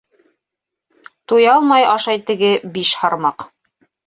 [1.27, 3.49] Туя алмай ашай теге биш һармаҡ.